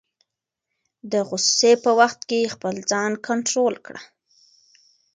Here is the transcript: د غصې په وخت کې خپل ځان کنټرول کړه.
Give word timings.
د 1.11 1.13
غصې 1.29 1.71
په 1.83 1.91
وخت 1.99 2.19
کې 2.29 2.51
خپل 2.53 2.75
ځان 2.91 3.11
کنټرول 3.27 3.75
کړه. 3.85 4.01